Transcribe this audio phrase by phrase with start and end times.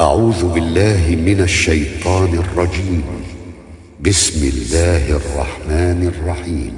[0.00, 3.04] أعوذ بالله من الشيطان الرجيم.
[4.00, 6.72] بسم الله الرحمن الرحيم.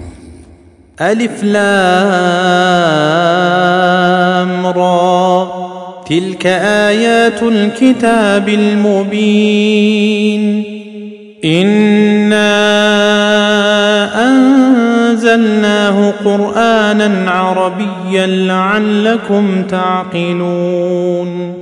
[1.01, 1.57] ألف لام
[4.67, 5.49] را.
[6.09, 10.65] تلك آيات الكتاب المبين.
[11.45, 12.53] إنا
[14.29, 21.62] أنزلناه قرآنا عربيا لعلكم تعقلون.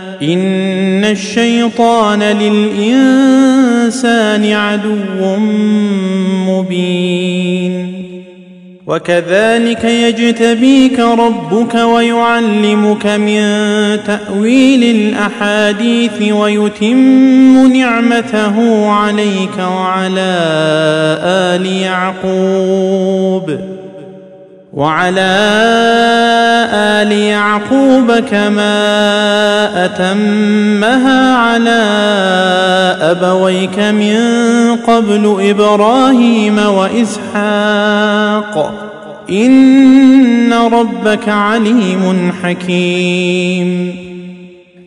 [0.21, 3.31] إن الشيطان للإنسان
[4.51, 5.37] عدو
[6.47, 8.01] مبين.
[8.87, 13.41] وكذلك يجتبيك ربك ويعلمك من
[14.07, 20.37] تأويل الأحاديث ويتم نعمته عليك وعلى
[21.23, 23.80] آل يعقوب.
[24.73, 25.37] وعلى
[26.73, 31.81] آل يعقوب كما أتمها على
[33.01, 34.17] أبويك من
[34.75, 37.73] قبل إبراهيم وإسحاق.
[39.29, 44.10] إن ربك عليم حكيم.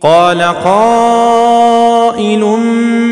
[0.00, 2.40] قال قائل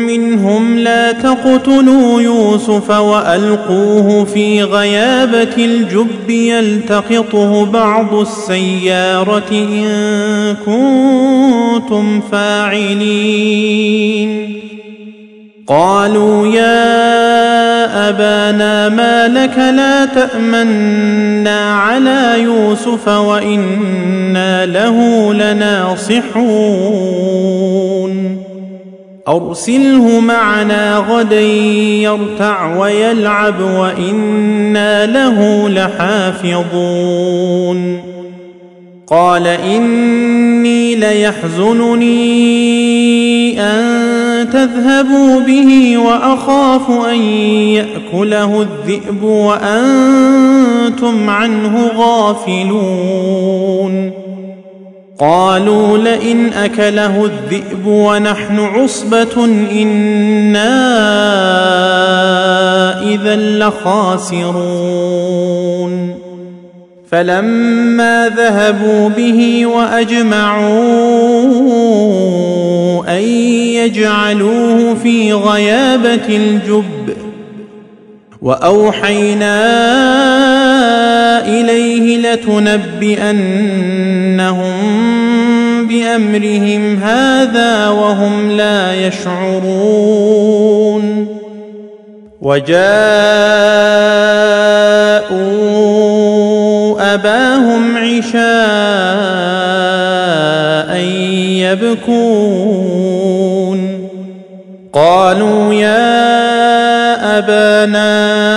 [0.07, 13.97] منهم لا تقتلوا يوسف وألقوه في غيابة الجب يلتقطه بعض السيارة إن كنتم فاعلين.
[15.67, 26.37] قالوا يا أبانا ما لك لا تأمنا على يوسف وإنا له لناصحون.
[29.27, 37.37] أرسله معنا غدا يرتع ويلعب وإنا له لحافظون.
[39.07, 42.11] قال إني ليحزنني
[43.61, 54.11] أن تذهبوا به وأخاف أن يأكله الذئب وأنتم عنه غافلون.
[55.19, 60.77] قالوا لئن أكله الذئب ونحن عصبة إنا
[63.01, 65.07] إذا لخاسرون.
[67.11, 71.43] فلما ذهبوا به وأجمعوا
[73.03, 73.21] أن
[73.73, 77.13] يجعلوه في غيابة الجب.
[78.41, 79.57] وأوحينا
[81.47, 83.37] إليه لتنبئنهم
[85.87, 90.57] بأمرهم هذا وهم لا يشعرون.
[92.41, 92.77] وجاءوا
[97.17, 98.37] أباهم عشاء
[101.65, 103.07] يبكون.
[104.93, 108.56] قالوا يا أبانا أنا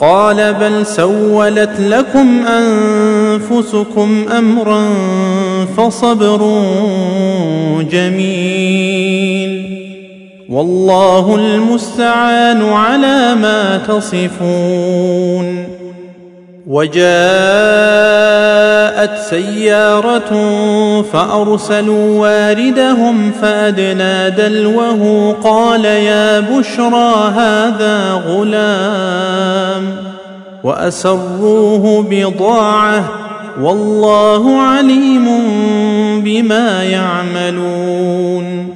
[0.00, 4.84] قال بل سولت لكم أنفسكم أمرا
[5.76, 6.62] فصبر
[7.90, 9.68] جميل.
[10.48, 15.68] والله المستعان على ما تصفون.
[18.98, 20.32] وجاءت سيارة
[21.02, 29.96] فأرسلوا واردهم فأدنى دلوه قال يا بشرى هذا غلام
[30.64, 33.04] وأسروه بضاعة
[33.60, 35.26] والله عليم
[36.24, 38.74] بما يعملون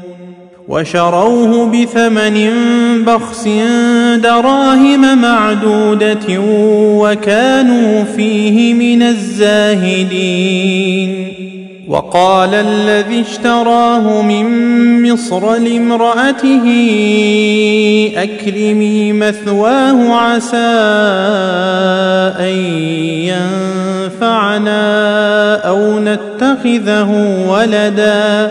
[0.72, 2.36] وشروه بثمن
[3.04, 3.48] بخس
[4.16, 6.40] دراهم معدودة
[6.98, 10.62] وكانوا فيه من الزاهدين.
[11.88, 16.66] وقال الذي اشتراه من مصر لامرأته
[18.16, 20.56] أكرمي مثواه عسى
[22.40, 22.56] أن
[24.12, 27.10] ينفعنا أو نتخذه
[27.48, 28.50] ولدا.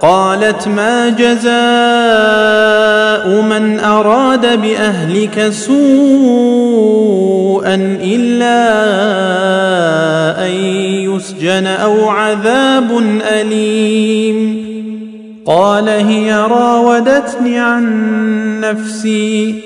[0.00, 1.56] قالت ما جزاء
[3.42, 5.74] من أراد بأهلك سوءا
[8.02, 8.66] إلا
[10.46, 10.52] أن
[11.14, 12.98] يسجن أو عذاب
[13.30, 14.66] أليم.
[15.46, 18.06] قال هي راودتني عن
[18.60, 19.65] نفسي.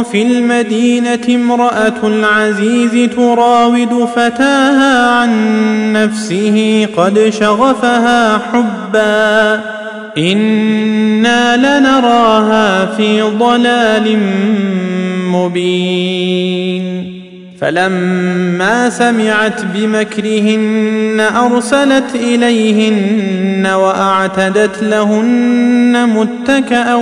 [0.04, 5.32] في المدينة امرأة العزيز تراود فتاها عن
[5.94, 9.62] نفسه قد شغفها حبا.
[10.18, 14.20] إنا لنراها في ضلال
[15.32, 17.21] مبين.
[17.62, 26.96] فلما سمعت بمكرهن أرسلت إليهن وأعتدت لهن متكئا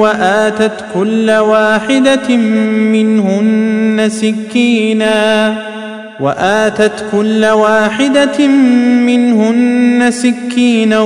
[0.00, 2.36] وآتت كل واحدة
[2.92, 5.54] منهن سكينا
[6.20, 8.46] وآتت كل واحدة
[9.06, 11.00] منهن سكينا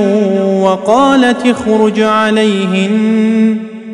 [0.62, 3.73] وقالت اخرج عليهن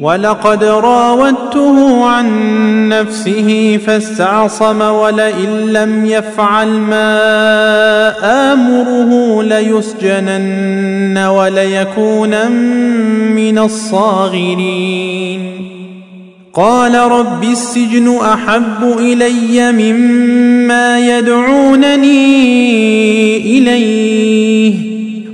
[0.00, 2.28] ولقد راودته عن
[2.88, 7.02] نفسه فاستعصم ولئن لم يفعل ما
[8.52, 12.48] آمره ليسجنن وليكونا
[13.34, 15.40] من الصاغرين.
[16.54, 22.18] قال رب السجن أحب إلي مما يدعونني
[23.58, 24.89] إليه.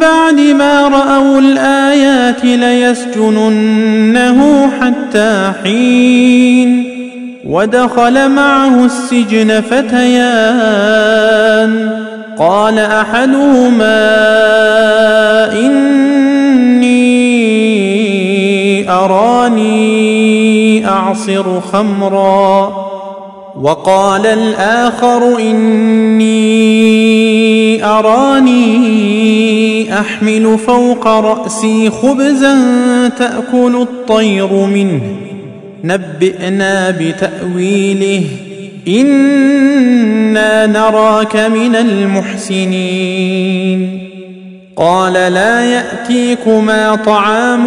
[0.00, 3.90] بعد ما رأوا الآيات ليسجننه
[4.80, 6.88] حتى حين
[7.46, 10.98] ودخل معه السجن فتيان.
[12.38, 13.98] قال أحدهما
[15.52, 16.98] إني
[18.90, 22.87] أراني أعصر خمرا.
[23.62, 26.28] وقال الآخر إني
[27.84, 28.78] أراني
[30.00, 32.58] أحمل فوق رأسي خبزا
[33.18, 35.00] تأكل الطير منه.
[35.84, 38.24] نبئنا بتأويله.
[38.88, 43.28] إنا نراك من المحسنين.
[44.76, 47.66] قال لا يأتيكما طعام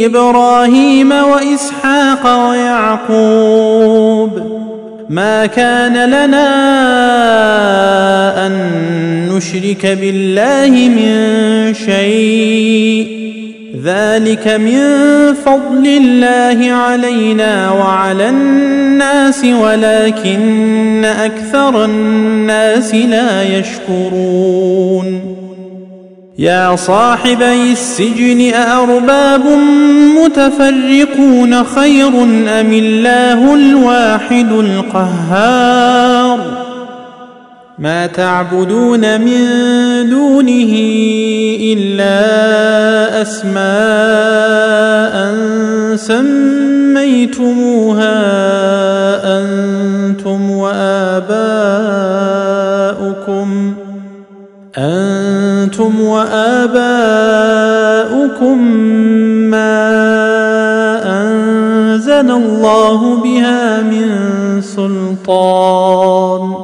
[0.06, 4.30] إبراهيم وإسحاق ويعقوب.
[5.08, 6.46] ما كان لنا
[8.46, 8.52] أن
[9.28, 11.14] نشرك بالله من
[11.74, 13.13] شيء.
[13.84, 14.80] ذلك من
[15.34, 25.34] فضل الله علينا وعلى الناس ولكن أكثر الناس لا يشكرون.
[26.38, 29.42] يا صاحبي السجن أأرباب
[30.24, 32.08] متفرقون خير
[32.60, 36.13] أم الله الواحد القهار؟
[37.78, 39.40] ما تعبدون من
[40.10, 40.72] دونه
[41.60, 45.34] إلا أسماء
[45.96, 48.14] سميتموها
[49.38, 51.24] أنتم وآباؤكم
[54.78, 56.74] أنتم وآباؤكم
[59.50, 59.84] ما
[61.22, 64.10] أنزل الله بها من
[64.60, 66.63] سلطان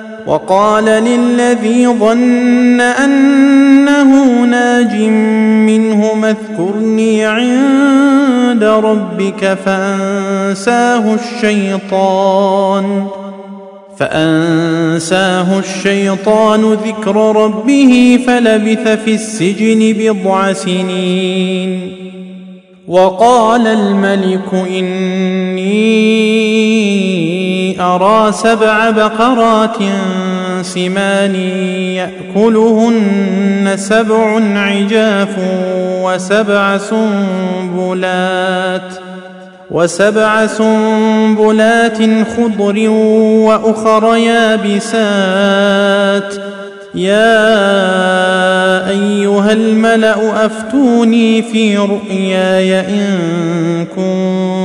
[0.27, 4.95] وقال للذي ظن أنه ناج
[5.65, 13.07] منهما اذكرني عند ربك فأنساه الشيطان
[13.97, 21.91] فأنساه الشيطان ذكر ربه فلبث في السجن بضع سنين
[22.87, 26.01] وقال الملك إني
[27.79, 29.77] أرى سبع بقرات
[30.61, 31.35] سمان
[31.95, 35.35] يأكلهن سبع عجاف
[36.03, 38.01] وسبع سنبلات
[39.71, 41.97] وسبع سنبلات
[42.37, 45.71] خضر وأخر يابسات.
[46.95, 47.59] يا
[48.89, 53.85] أيها الملأ أفتوني في رؤياي إن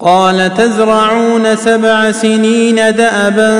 [0.00, 3.50] قال تزرعون سبع سنين دأبا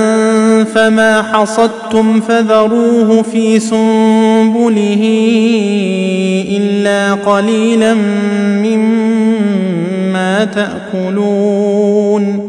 [0.64, 5.02] فما حصدتم فذروه في سنبله
[6.50, 7.94] إلا قليلا
[8.64, 12.48] مما تأكلون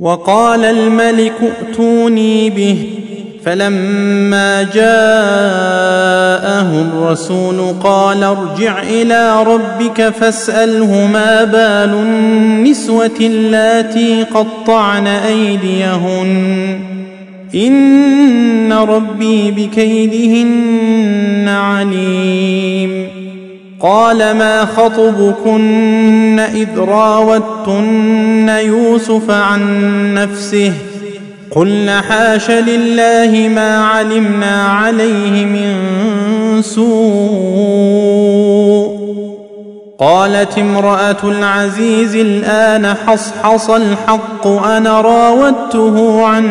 [0.00, 2.88] وقال الملك ائتوني به.
[3.44, 4.90] فلما جاءه
[6.82, 16.80] الرسول قال ارجع إلى ربك فاسأله ما بال النسوة اللاتي قطعن أيديهن.
[17.54, 23.19] إن ربي بكيدهن عليم.
[23.80, 30.72] قال ما خطبكن إذ راوتن يوسف عن نفسه
[31.50, 35.76] قلن حاش لله ما علمنا عليه من
[36.62, 38.00] سوء
[39.98, 46.46] قالت امرأة العزيز الآن حصحص الحق أنا راودته عن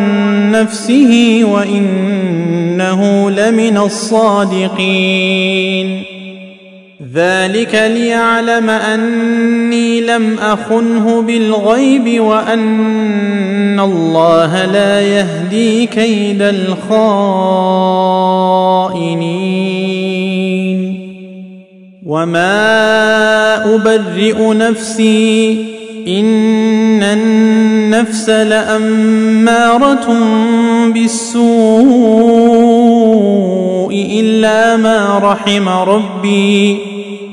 [0.51, 5.19] نفسه وإنه لمن الصادقين
[7.13, 16.99] ذلك ليعلم أني لم أخنه بالغيب وأن الله لا يهدي كيد الخائنين.
[22.05, 25.65] وما أبرئ نفسي
[26.07, 30.07] إن النفس لأمارة
[30.93, 31.49] بالسوء
[34.19, 36.88] إلا ما رحم ربي.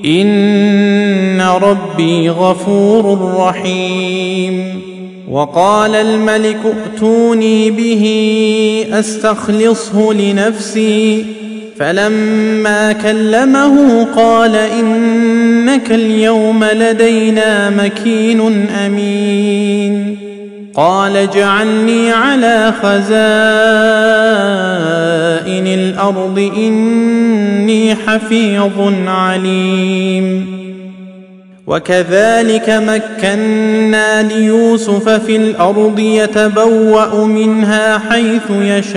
[0.06, 4.80] ان ربي غفور رحيم
[5.30, 8.04] وقال الملك ائتوني به
[8.92, 11.26] استخلصه لنفسي
[11.78, 18.40] فلما كلمه قال انك اليوم لدينا مكين
[18.70, 20.16] امين
[20.76, 23.06] قال اجعلني على خزائن
[25.66, 30.56] الأرض إني حفيظ عليم.
[31.66, 38.96] وكذلك مكنا ليوسف في الأرض يتبوأ منها حيث يشاء.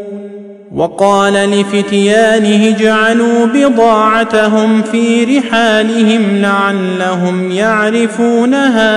[0.75, 8.89] وقال لفتيانه اجعلوا بضاعتهم في رحالهم لعلهم يعرفونها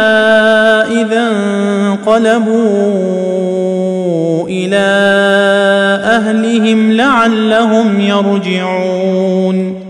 [0.86, 2.64] إذا انقلبوا
[4.48, 4.86] إلى
[6.04, 9.84] أهلهم لعلهم يرجعون.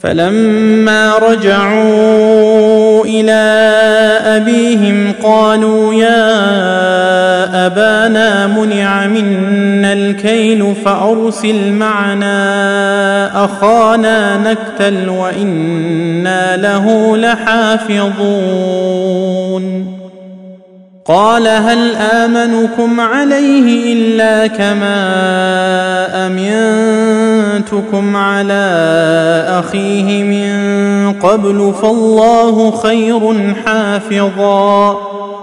[0.00, 3.42] فلما رجعوا إلى
[4.24, 18.14] أبيهم قالوا يا أبانا منع منا الكيل فأرسل معنا أخانا نكتل وإنا له لحافظون.
[21.06, 24.96] قال هل آمنكم عليه إلا كما
[26.26, 28.64] أمنتكم على
[29.48, 30.54] أخيه من
[31.12, 34.90] قبل فالله خير حافظا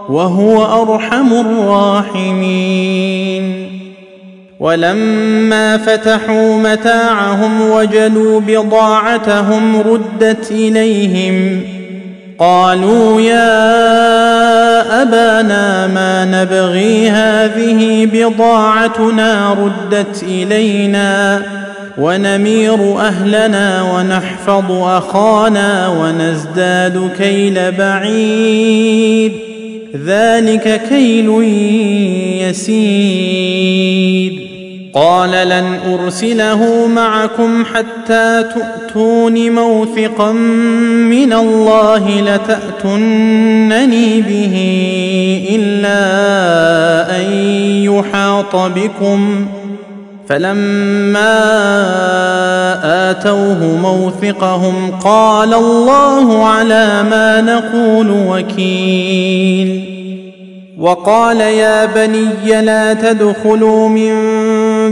[0.09, 3.21] وهو أرحم الراحمين.
[4.59, 11.61] ولما فتحوا متاعهم وجدوا بضاعتهم ردت إليهم
[12.41, 13.81] قالوا يا
[15.01, 21.41] أبانا ما نبغي هذه بضاعتنا ردت إلينا
[21.97, 29.33] ونمير أهلنا ونحفظ أخانا ونزداد كيل بعيد
[30.05, 31.29] ذلك كيل
[32.49, 34.50] يسير.
[34.93, 44.55] قال لن أرسله معكم حتى تؤتون موثقا من الله لتاتونني به
[45.55, 45.97] إلا
[47.17, 47.23] أن
[47.83, 49.47] يحاط بكم.
[50.29, 51.41] فلما
[53.11, 59.91] آتوه موثقهم قال الله على ما نقول وكيل.
[60.79, 64.11] وقال يا بني لا تدخلوا من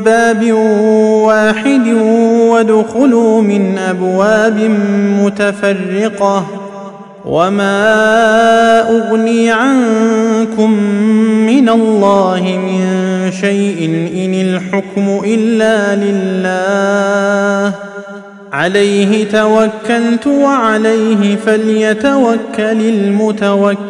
[0.01, 0.53] باب
[1.23, 1.87] واحد
[2.49, 4.59] وادخلوا من أبواب
[5.23, 6.47] متفرقة
[7.25, 10.71] وما أغني عنكم
[11.45, 12.81] من الله من
[13.31, 13.85] شيء
[14.15, 17.73] إن الحكم إلا لله.
[18.53, 23.89] عليه توكلت وعليه فليتوكل المتوكلون.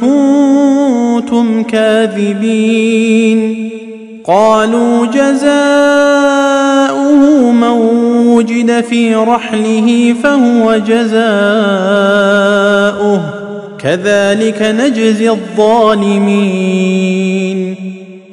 [0.00, 3.70] كنتم كاذبين
[4.24, 5.48] قالوا جزاؤه
[7.52, 7.68] من
[8.26, 11.18] وجد في رحله فهو جزاؤه.
[13.78, 16.38] كذلك نجزي الظالمين.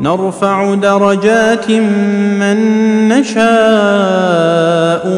[0.00, 1.70] نرفع درجات
[2.40, 2.58] من
[3.08, 3.42] نشاء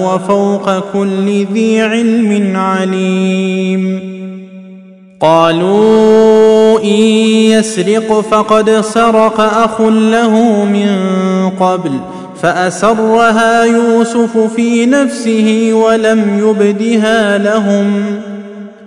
[0.05, 4.13] وفوق كل ذي علم عليم.
[5.21, 7.03] قالوا إن
[7.55, 10.91] يسرق فقد سرق أخ له من
[11.61, 11.91] قبل
[12.43, 18.05] فأسرها يوسف في نفسه ولم يبدها لهم.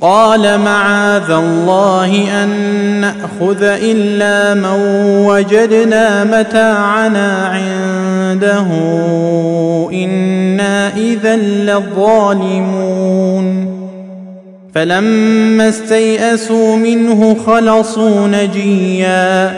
[0.00, 2.50] قال معاذ الله أن
[3.00, 4.80] نأخذ إلا من
[5.26, 8.66] وجدنا متاعنا عنده.
[9.92, 13.46] إنا إذا لظالمون.
[14.74, 19.52] فلما استيئسوا منه خلصوا نجيا.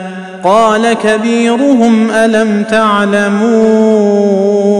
[0.44, 4.71] قال كبيرهم ألم تعلموا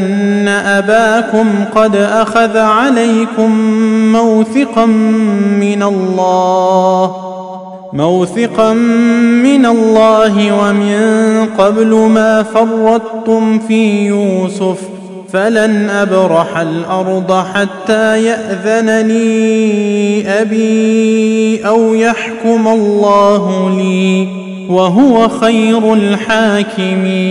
[0.00, 3.50] أن أباكم قد أخذ عليكم
[4.12, 7.16] موثقا من الله
[7.92, 8.72] موثقا
[9.42, 14.78] من الله ومن قبل ما فرطتم في يوسف
[15.32, 24.28] فلن أبرح الأرض حتى ياذن لي أبي أو يحكم الله لي
[24.68, 27.30] وهو خير الحاكمين.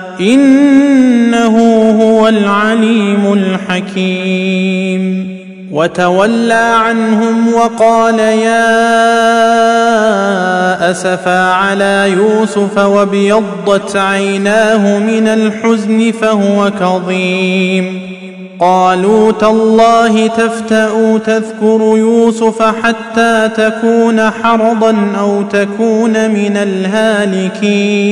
[0.21, 1.57] إنه
[2.01, 5.31] هو العليم الحكيم.
[5.71, 8.61] وتولى عنهم وقال يا
[10.91, 18.01] اسفا على يوسف وابيضت عيناه من الحزن فهو كظيم.
[18.59, 28.11] قالوا تالله تفتأ تذكر يوسف حتى تكون حرضا أو تكون من الهالكين.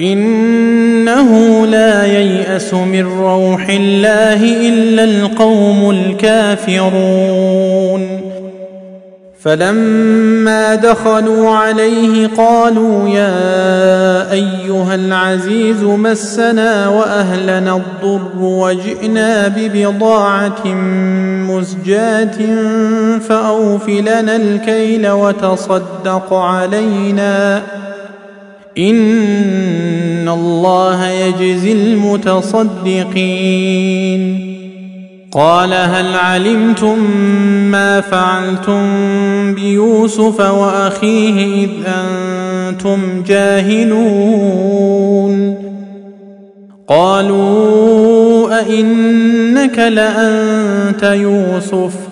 [0.00, 7.48] إنه لا ييأس من روح الله إلا القوم الكافرون.
[9.40, 20.66] فلما دخلوا عليه قالوا يا أيها العزيز مسنا وأهلنا الضر وجئنا ببضاعة
[21.48, 22.38] مزجاة
[23.18, 27.62] فاوف لنا الكيل وتصدق علينا.
[28.78, 33.18] ان الله يجزي المتصدقين
[35.32, 36.98] قال هل علمتم
[37.70, 38.84] ما فعلتم
[39.54, 44.68] بيوسف واخيه اذ أنتم جاهلون
[46.88, 52.07] قالوا ائنك لانت يوسف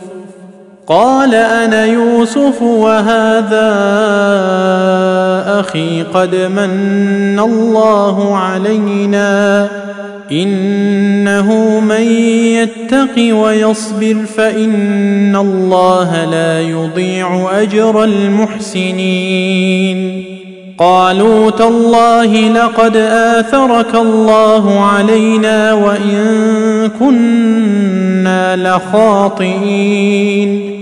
[0.89, 3.73] قال أنا يوسف وهذا
[5.61, 9.69] أخي قد من الله علينا
[10.33, 19.97] إنه من يتق ويصبر فإن الله لا يضيع أجر المحسنين.
[20.79, 30.76] قالوا تالله لقد آثرك الله علينا وإن كنا لخاطئين.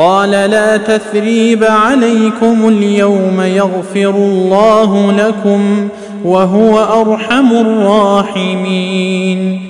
[0.00, 5.88] قال لا تثريب عليكم اليوم يغفر الله لكم
[6.24, 9.60] وهو أرحم الراحمين.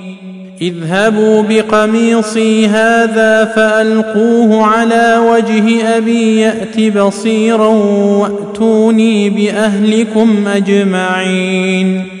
[0.61, 7.67] اذهبوا بقميصي هذا فألقوه على وجه أبي يأت بصيرا
[8.17, 12.20] وأتوني بأهلكم أجمعين.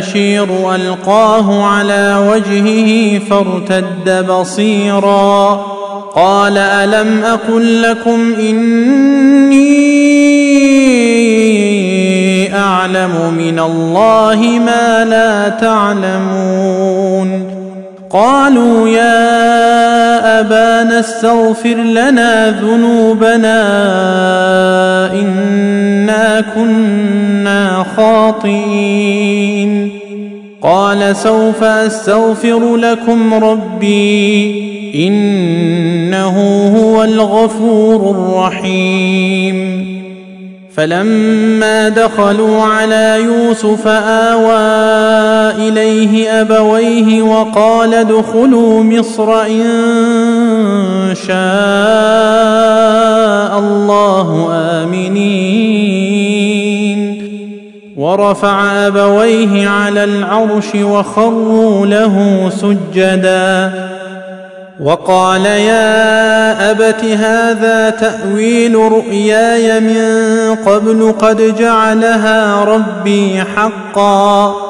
[0.00, 5.66] البشير ألقاه على وجهه فارتد بصيرا.
[6.14, 9.60] قال ألم أقل لكم إني
[12.56, 17.50] أعلم من الله ما لا تعلمون.
[18.10, 23.62] قالوا يا أبانا استغفر لنا ذنوبنا
[25.12, 27.39] إنا كنا
[27.96, 29.90] خاطئين
[30.62, 34.70] قال سوف أستغفر لكم ربي
[35.06, 39.90] إنه هو الغفور الرحيم.
[40.74, 44.58] فلما دخلوا على يوسف آوى
[45.68, 51.38] إليه أبويه وقال ادخلوا مصر إن شاء
[53.58, 56.59] الله آمنين.
[58.00, 63.72] ورفع أبويه على العرش وخروا له سجدا.
[64.80, 74.69] وقال يا أبت هذا تأويل رؤياي من قبل قد جعلها ربي حقا.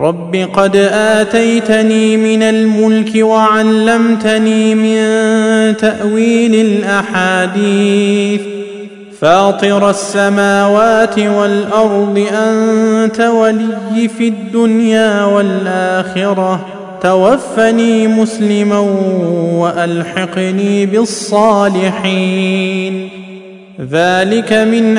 [0.00, 4.96] رب قد اتيتني من الملك وعلمتني من
[5.76, 8.40] تاويل الاحاديث
[9.20, 16.66] فاطر السماوات والارض انت ولي في الدنيا والاخره
[17.02, 18.78] توفني مسلما
[19.52, 22.38] والحقني بالصالحين
[23.90, 24.98] ذلك من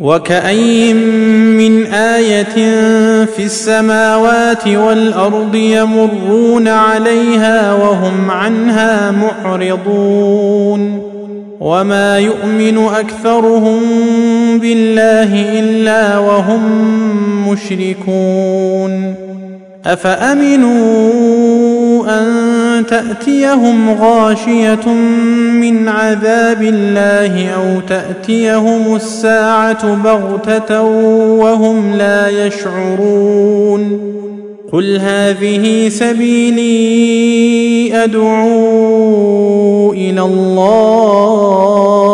[0.00, 0.96] وكأين
[1.56, 2.54] من آية
[3.24, 11.02] في السماوات والأرض يمرون عليها وهم عنها معرضون
[11.60, 13.80] وما يؤمن أكثرهم
[14.58, 16.62] بالله إلا وهم
[17.48, 19.14] مشركون
[19.86, 21.04] أفأمنوا
[22.20, 22.53] أن
[22.84, 24.88] تأتيهم غاشية
[25.60, 30.82] من عذاب الله أو تأتيهم الساعة بغتة
[31.40, 34.14] وهم لا يشعرون.
[34.72, 36.84] قل هذه سبيلي
[38.04, 42.13] أدعو إلى الله.